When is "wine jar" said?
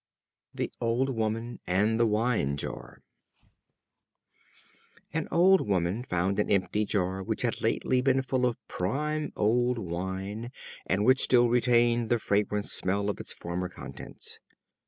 2.07-3.03